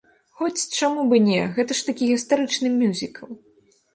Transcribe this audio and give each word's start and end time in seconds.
Хоць, 0.39 0.69
чаму 0.77 1.03
б 1.11 1.19
і 1.19 1.21
не, 1.25 1.41
гэта 1.57 1.77
ж 1.79 1.85
такі 1.89 2.09
гістарычны 2.13 2.71
мюзікл. 2.79 3.31